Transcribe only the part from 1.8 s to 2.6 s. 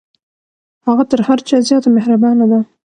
مهربانه ده.